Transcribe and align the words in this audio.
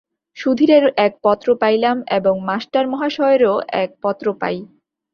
সুধীরের 0.37 0.85
এক 0.97 1.13
পত্র 1.23 1.47
পাইলাম 1.55 1.97
এবং 2.17 2.33
মাষ্টার 2.45 2.85
মহাশয়েরও 2.87 3.53
এক 3.83 3.89
পত্র 4.03 4.25
পাই। 4.41 4.57